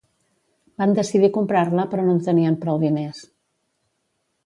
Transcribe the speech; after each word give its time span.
Van 0.81 0.95
decidir 0.99 1.29
comprar-la 1.35 1.87
però 1.93 2.07
no 2.09 2.17
tenien 2.31 2.61
prou 2.67 2.83
diners. 2.89 3.25